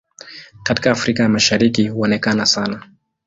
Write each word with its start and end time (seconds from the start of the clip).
Katika 0.63 0.91
Afrika 0.91 1.23
ya 1.23 1.29
Mashariki 1.29 1.87
huonekana 1.87 2.45
sana. 2.45 2.87